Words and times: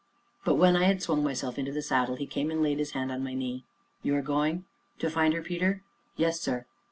But, 0.43 0.55
when 0.55 0.75
I 0.75 0.85
had 0.85 1.03
swung 1.03 1.23
myself 1.23 1.59
into 1.59 1.71
the 1.71 1.83
saddle, 1.83 2.15
he 2.15 2.25
came 2.25 2.49
and 2.49 2.63
laid 2.63 2.79
his 2.79 2.93
hand 2.93 3.11
upon 3.11 3.23
my 3.23 3.35
knee. 3.35 3.65
"You 4.01 4.15
are 4.15 4.23
going 4.23 4.65
to 4.97 5.11
find 5.11 5.31
her, 5.35 5.43
Peter?" 5.43 5.83
"Yes, 6.15 6.39
sir." 6.41 6.65